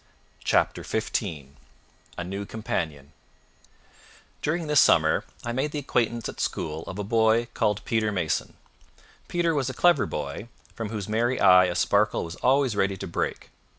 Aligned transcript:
CHAPTER 0.43 0.81
XV 0.81 1.19
A 2.17 2.23
New 2.23 2.43
Companion 2.43 3.13
During 4.41 4.65
this 4.65 4.79
summer, 4.79 5.25
I 5.43 5.51
made 5.51 5.73
the 5.73 5.77
acquaintance 5.77 6.27
at 6.27 6.39
school 6.39 6.81
of 6.87 6.97
a 6.97 7.03
boy 7.03 7.49
called 7.53 7.85
Peter 7.85 8.11
Mason. 8.11 8.55
Peter 9.27 9.53
was 9.53 9.69
a 9.69 9.75
clever 9.75 10.07
boy, 10.07 10.47
from 10.73 10.89
whose 10.89 11.07
merry 11.07 11.39
eye 11.39 11.65
a 11.65 11.75
sparkle 11.75 12.25
was 12.25 12.35
always 12.37 12.75
ready 12.75 12.97
to 12.97 13.05
break. 13.05 13.51